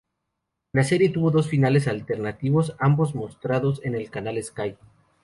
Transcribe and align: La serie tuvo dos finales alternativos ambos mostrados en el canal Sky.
La 0.73 0.83
serie 0.83 1.09
tuvo 1.11 1.29
dos 1.29 1.47
finales 1.47 1.87
alternativos 1.87 2.75
ambos 2.79 3.13
mostrados 3.13 3.81
en 3.83 3.93
el 3.93 4.09
canal 4.09 4.41
Sky. 4.41 4.75